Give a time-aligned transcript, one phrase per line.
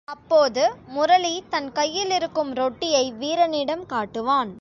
[0.07, 0.63] அப்போது
[0.87, 4.49] முரளி தன் கையிலிருக்கும் ரொட்டியை வீரனிடம் காட்டுவான்.